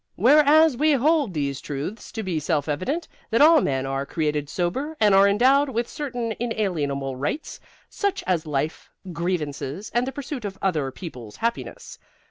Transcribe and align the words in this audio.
WHEREAS 0.15 0.77
we 0.77 0.93
hold 0.93 1.31
these 1.35 1.61
truths 1.61 2.11
to 2.13 2.23
be 2.23 2.39
self 2.39 2.67
evident, 2.67 3.07
that 3.29 3.39
all 3.39 3.61
men 3.61 3.85
are 3.85 4.03
created 4.03 4.49
sober, 4.49 4.97
and 4.99 5.13
are 5.13 5.27
endowed 5.27 5.69
with 5.69 5.87
certain 5.87 6.33
inalienable 6.39 7.15
rights, 7.15 7.59
such 7.87 8.23
as 8.25 8.47
Life, 8.47 8.89
Grievances, 9.13 9.91
and 9.93 10.07
the 10.07 10.11
Pursuit 10.11 10.43
of 10.43 10.57
Other 10.59 10.89
People's 10.89 11.35
Happiness. 11.35 11.99